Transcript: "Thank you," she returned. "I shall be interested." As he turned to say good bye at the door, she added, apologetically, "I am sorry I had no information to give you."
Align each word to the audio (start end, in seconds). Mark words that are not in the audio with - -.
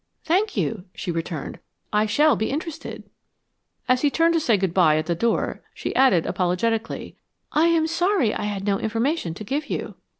"Thank 0.23 0.57
you," 0.57 0.85
she 0.95 1.11
returned. 1.11 1.59
"I 1.93 2.07
shall 2.07 2.35
be 2.35 2.49
interested." 2.49 3.03
As 3.87 4.01
he 4.01 4.09
turned 4.09 4.33
to 4.33 4.39
say 4.39 4.57
good 4.57 4.73
bye 4.73 4.97
at 4.97 5.05
the 5.05 5.13
door, 5.13 5.61
she 5.75 5.95
added, 5.95 6.25
apologetically, 6.25 7.17
"I 7.51 7.67
am 7.67 7.85
sorry 7.85 8.33
I 8.33 8.45
had 8.45 8.63
no 8.65 8.79
information 8.79 9.35
to 9.35 9.43
give 9.43 9.69
you." 9.69 9.93